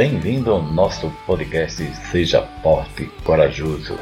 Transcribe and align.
Bem-vindo 0.00 0.50
ao 0.50 0.62
nosso 0.62 1.10
podcast 1.26 1.84
Seja 2.10 2.40
Forte, 2.62 3.04
Corajoso. 3.22 3.98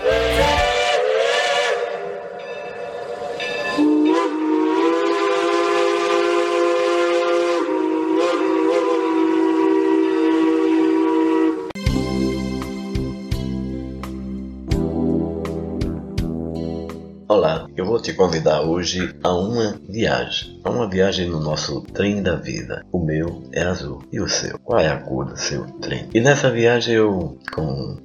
Olá, 17.31 17.69
eu 17.77 17.85
vou 17.85 18.01
te 18.01 18.15
convidar 18.15 18.63
hoje 18.63 19.15
a 19.23 19.35
uma 19.35 19.79
viagem. 19.87 20.59
A 20.65 20.71
uma 20.71 20.89
viagem 20.89 21.29
no 21.29 21.39
nosso 21.39 21.83
trem 21.83 22.23
da 22.23 22.37
vida. 22.37 22.87
O 22.91 22.99
meu 22.99 23.43
é 23.53 23.65
azul. 23.65 24.03
E 24.11 24.19
o 24.19 24.27
seu? 24.27 24.59
Qual 24.61 24.81
é 24.81 24.89
a 24.89 24.97
cor 24.97 25.27
do 25.27 25.37
seu 25.37 25.67
trem? 25.79 26.09
E 26.15 26.23
nessa 26.23 26.51
viagem 26.51 26.95
eu 26.95 27.39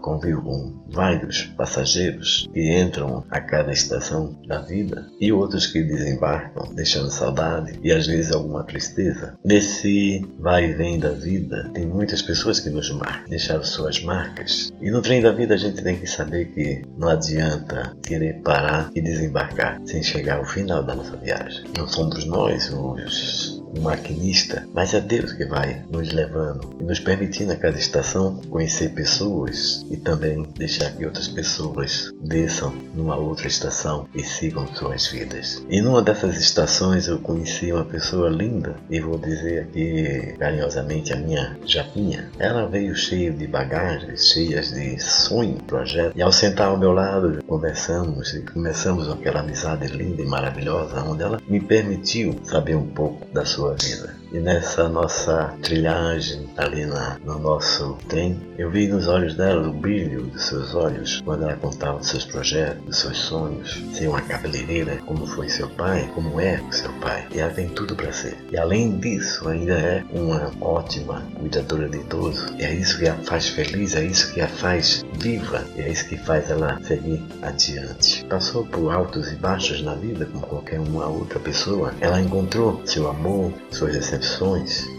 convivo 0.01 0.41
com 0.41 0.83
vários 0.91 1.43
passageiros 1.57 2.49
que 2.53 2.77
entram 2.77 3.23
a 3.29 3.39
cada 3.39 3.71
estação 3.71 4.37
da 4.45 4.59
vida 4.59 5.07
e 5.19 5.31
outros 5.31 5.67
que 5.67 5.81
desembarcam, 5.81 6.75
deixando 6.75 7.09
saudade 7.09 7.79
e 7.81 7.93
às 7.93 8.05
vezes 8.05 8.33
alguma 8.33 8.65
tristeza. 8.65 9.37
Nesse 9.43 10.25
vai 10.37 10.65
e 10.65 10.73
vem 10.73 10.99
da 10.99 11.11
vida, 11.11 11.71
tem 11.73 11.85
muitas 11.85 12.21
pessoas 12.21 12.59
que 12.59 12.69
nos 12.69 12.91
marcam, 12.91 13.29
deixaram 13.29 13.63
suas 13.63 14.03
marcas. 14.03 14.71
E 14.81 14.91
no 14.91 15.01
trem 15.01 15.21
da 15.21 15.31
vida 15.31 15.53
a 15.53 15.57
gente 15.57 15.81
tem 15.81 15.97
que 15.97 16.07
saber 16.07 16.53
que 16.53 16.81
não 16.97 17.07
adianta 17.07 17.95
querer 18.03 18.41
parar 18.41 18.91
e 18.93 19.12
desembarcar 19.13 19.79
sem 19.85 20.01
chegar 20.01 20.37
ao 20.37 20.45
final 20.45 20.83
da 20.83 20.95
nossa 20.95 21.15
viagem. 21.17 21.63
Não 21.77 21.87
somos 21.87 22.25
nós 22.25 22.69
os 22.71 23.62
o 23.75 23.81
maquinista, 23.81 24.67
mas 24.73 24.93
é 24.93 25.01
Deus 25.01 25.33
que 25.33 25.45
vai 25.45 25.83
nos 25.89 26.11
levando 26.11 26.75
e 26.79 26.83
nos 26.83 26.99
permitindo 26.99 27.51
a 27.51 27.55
cada 27.55 27.77
estação 27.77 28.39
conhecer 28.49 28.89
pessoas 28.89 29.85
e 29.89 29.97
também 29.97 30.45
deixar 30.55 30.91
que 30.91 31.05
outras 31.05 31.27
pessoas 31.27 32.13
desçam 32.21 32.73
numa 32.93 33.15
outra 33.15 33.47
estação 33.47 34.07
e 34.13 34.23
sigam 34.23 34.67
suas 34.67 35.07
vidas. 35.07 35.65
E 35.69 35.81
numa 35.81 36.01
dessas 36.01 36.37
estações 36.37 37.07
eu 37.07 37.19
conheci 37.19 37.71
uma 37.71 37.85
pessoa 37.85 38.29
linda 38.29 38.75
e 38.89 38.99
vou 38.99 39.17
dizer 39.17 39.63
aqui 39.63 40.35
carinhosamente 40.37 41.13
a 41.13 41.15
minha 41.15 41.57
Japinha. 41.65 42.29
Ela 42.37 42.67
veio 42.67 42.95
cheia 42.95 43.31
de 43.31 43.47
bagagens, 43.47 44.27
cheias 44.31 44.71
de 44.71 45.01
sonho, 45.01 45.57
projeto 45.65 46.13
e 46.15 46.21
ao 46.21 46.31
sentar 46.31 46.67
ao 46.67 46.77
meu 46.77 46.91
lado 46.91 47.43
conversamos 47.47 48.33
e 48.33 48.41
começamos 48.41 49.09
aquela 49.09 49.39
amizade 49.39 49.87
linda 49.87 50.21
e 50.21 50.25
maravilhosa 50.25 51.03
onde 51.03 51.23
ela 51.23 51.39
me 51.47 51.59
permitiu 51.59 52.39
saber 52.43 52.75
um 52.75 52.87
pouco 52.87 53.25
da 53.33 53.45
sua 53.45 53.62
sua 53.63 53.75
vida. 53.75 54.22
E 54.33 54.39
nessa 54.39 54.89
nossa 54.89 55.53
trilhagem 55.61 56.49
ali 56.57 56.87
na, 56.87 57.19
no 57.23 57.37
nosso 57.37 57.95
trem, 58.09 58.41
eu 58.57 58.71
vi 58.71 58.87
nos 58.87 59.07
olhos 59.07 59.35
dela 59.35 59.67
o 59.67 59.71
brilho 59.71 60.23
dos 60.23 60.47
seus 60.47 60.73
olhos 60.73 61.21
quando 61.21 61.43
ela 61.43 61.55
contava 61.55 61.99
dos 61.99 62.07
seus 62.07 62.25
projetos, 62.25 62.83
dos 62.83 62.97
seus 62.97 63.17
sonhos, 63.19 63.79
ser 63.93 64.07
uma 64.07 64.21
cabeleireira, 64.21 64.97
como 65.05 65.27
foi 65.27 65.49
seu 65.49 65.69
pai, 65.69 66.09
como 66.15 66.41
é 66.41 66.59
seu 66.71 66.91
pai. 66.93 67.27
E 67.31 67.39
ela 67.39 67.53
tem 67.53 67.69
tudo 67.69 67.95
para 67.95 68.11
ser. 68.11 68.35
E 68.51 68.57
além 68.57 68.97
disso, 68.97 69.47
ainda 69.47 69.73
é 69.73 70.03
uma 70.11 70.51
ótima 70.59 71.21
cuidadora 71.35 71.87
de 71.87 71.99
idoso. 71.99 72.47
E 72.57 72.63
é 72.63 72.73
isso 72.73 72.97
que 72.97 73.07
a 73.07 73.13
faz 73.13 73.49
feliz, 73.49 73.95
é 73.95 74.03
isso 74.03 74.33
que 74.33 74.41
a 74.41 74.47
faz 74.47 75.05
viva, 75.19 75.63
e 75.75 75.81
é 75.81 75.89
isso 75.89 76.07
que 76.07 76.17
faz 76.17 76.49
ela 76.49 76.81
seguir 76.81 77.23
adiante. 77.43 78.25
Passou 78.25 78.65
por 78.65 78.91
altos 78.91 79.31
e 79.31 79.35
baixos 79.35 79.83
na 79.83 79.93
vida, 79.93 80.25
como 80.25 80.47
qualquer 80.47 80.79
uma 80.79 81.05
outra 81.05 81.39
pessoa. 81.39 81.93
Ela 82.01 82.19
encontrou 82.19 82.81
seu 82.83 83.07
amor, 83.07 83.53
suas 83.69 83.93
decepções, 83.93 84.22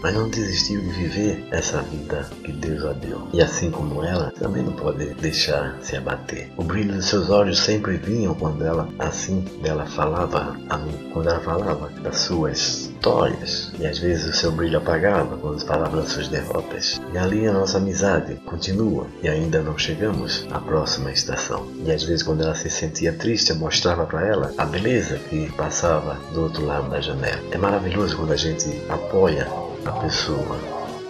mas 0.01 0.13
não 0.13 0.29
desistiu 0.29 0.81
de 0.81 0.89
viver 0.89 1.47
essa 1.51 1.81
vida 1.81 2.29
que 2.43 2.51
Deus 2.51 2.83
a 2.85 2.93
deu. 2.93 3.27
E 3.33 3.41
assim 3.41 3.71
como 3.71 4.03
ela, 4.03 4.31
também 4.39 4.63
não 4.63 4.73
pode 4.73 5.13
deixar 5.15 5.77
se 5.81 5.95
abater. 5.95 6.51
O 6.57 6.63
brilho 6.63 6.93
dos 6.93 7.05
seus 7.05 7.29
olhos 7.29 7.59
sempre 7.59 7.97
vinha 7.97 8.33
quando 8.33 8.63
ela, 8.63 8.87
assim, 8.99 9.43
ela 9.63 9.85
falava 9.85 10.57
a 10.69 10.77
mim, 10.77 11.09
quando 11.13 11.29
ela 11.29 11.39
falava 11.39 11.89
das 12.01 12.19
suas 12.19 12.91
histórias. 13.05 13.71
E 13.79 13.85
às 13.85 13.99
vezes 13.99 14.25
o 14.25 14.33
seu 14.33 14.51
brilho 14.51 14.79
apagava 14.79 15.37
quando 15.37 15.63
falava 15.63 15.97
das 15.97 16.09
suas 16.09 16.27
derrotas. 16.27 16.99
E 17.13 17.17
ali 17.17 17.47
a 17.47 17.53
nossa 17.53 17.77
amizade 17.77 18.35
continua 18.45 19.05
e 19.21 19.29
ainda 19.29 19.61
não 19.61 19.77
chegamos 19.77 20.47
à 20.51 20.59
próxima 20.59 21.11
estação. 21.11 21.67
E 21.85 21.91
às 21.91 22.03
vezes 22.03 22.23
quando 22.23 22.41
ela 22.41 22.55
se 22.55 22.69
sentia 22.69 23.13
triste, 23.13 23.51
eu 23.51 23.57
mostrava 23.57 24.05
para 24.05 24.25
ela 24.25 24.53
a 24.57 24.65
beleza 24.65 25.17
que 25.29 25.51
passava 25.51 26.17
do 26.33 26.43
outro 26.43 26.65
lado 26.65 26.89
da 26.89 26.99
janela. 26.99 27.41
É 27.51 27.57
maravilhoso 27.57 28.17
quando 28.17 28.31
a 28.31 28.37
gente 28.37 28.69
apoia 29.15 29.47
a 29.85 29.91
pessoa. 29.93 30.59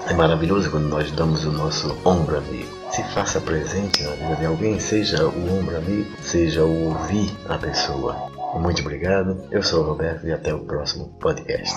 É 0.07 0.13
maravilhoso 0.13 0.69
quando 0.69 0.88
nós 0.88 1.09
damos 1.11 1.43
o 1.43 1.51
nosso 1.51 1.97
ombro 2.05 2.38
amigo. 2.38 2.69
Se 2.91 3.01
faça 3.16 3.41
presente 3.41 4.03
na 4.03 4.11
vida 4.11 4.35
de 4.35 4.45
alguém, 4.45 4.79
seja 4.79 5.27
o 5.27 5.59
ombro 5.59 5.75
amigo, 5.75 6.11
seja 6.21 6.63
o 6.63 6.89
ouvir 6.89 7.35
a 7.49 7.57
pessoa. 7.57 8.16
Muito 8.59 8.81
obrigado, 8.81 9.47
eu 9.49 9.63
sou 9.63 9.83
o 9.83 9.88
Roberto 9.88 10.27
e 10.27 10.31
até 10.31 10.53
o 10.53 10.59
próximo 10.59 11.07
podcast. 11.19 11.75